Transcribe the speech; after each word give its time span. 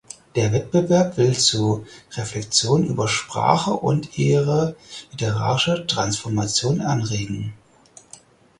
Der 0.35 0.51
Wettbewerb 0.51 1.17
will 1.17 1.37
zu 1.37 1.85
Reflexion 2.13 2.85
über 2.87 3.07
Sprache 3.07 3.69
und 3.69 4.17
ihre 4.17 4.75
literarische 5.11 5.85
Transformation 5.85 6.81
anregen. 6.81 7.53